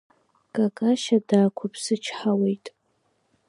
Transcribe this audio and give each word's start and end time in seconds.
Какашьа 0.53 1.17
даақәыԥсычҳауеит. 1.27 2.65